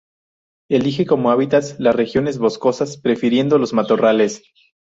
[0.67, 4.41] Elige como hábitats las regiones boscosas, prefiriendo los matorrales.